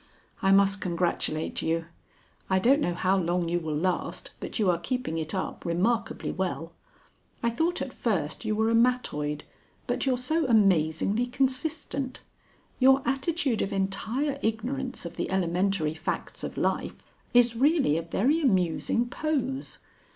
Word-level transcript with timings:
"I 0.41 0.51
must 0.51 0.81
congratulate 0.81 1.61
you. 1.61 1.85
I 2.49 2.57
don't 2.57 2.81
know 2.81 2.95
how 2.95 3.15
long 3.17 3.47
you 3.49 3.59
will 3.59 3.75
last, 3.77 4.31
but 4.39 4.57
you 4.57 4.67
are 4.71 4.79
keeping 4.79 5.19
it 5.19 5.35
up 5.35 5.63
remarkably 5.63 6.31
well. 6.31 6.71
I 7.43 7.51
thought 7.51 7.83
at 7.83 7.93
first 7.93 8.43
you 8.43 8.55
were 8.55 8.71
a 8.71 8.73
mattoid, 8.73 9.43
but 9.85 10.07
you're 10.07 10.17
so 10.17 10.47
amazingly 10.47 11.27
consistent. 11.27 12.21
Your 12.79 13.03
attitude 13.07 13.61
of 13.61 13.71
entire 13.71 14.39
ignorance 14.41 15.05
of 15.05 15.17
the 15.17 15.29
elementary 15.29 15.93
facts 15.93 16.43
of 16.43 16.57
Life 16.57 16.95
is 17.35 17.55
really 17.55 17.95
a 17.95 18.01
very 18.01 18.41
amusing 18.41 19.07
pose. 19.07 19.77